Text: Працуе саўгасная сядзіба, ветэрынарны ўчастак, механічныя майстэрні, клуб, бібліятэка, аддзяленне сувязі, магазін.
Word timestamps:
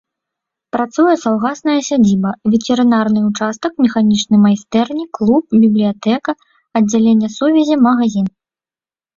Працуе 0.75 1.11
саўгасная 1.23 1.75
сядзіба, 1.89 2.31
ветэрынарны 2.53 3.19
ўчастак, 3.27 3.71
механічныя 3.87 4.43
майстэрні, 4.47 5.05
клуб, 5.19 5.43
бібліятэка, 5.61 6.31
аддзяленне 6.81 7.29
сувязі, 7.37 7.75
магазін. 7.91 8.27